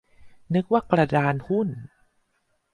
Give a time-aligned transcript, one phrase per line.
[0.53, 1.69] นึกว่ากระดานหุ้น